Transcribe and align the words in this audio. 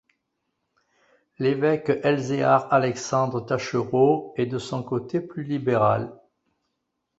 L'évêque 1.37 1.91
Elzéar-Alexandre 2.03 3.39
Taschereau 3.45 4.33
est 4.35 4.47
de 4.47 4.57
son 4.57 4.81
côté 4.81 5.19
plus 5.21 5.43
libéral. 5.43 6.11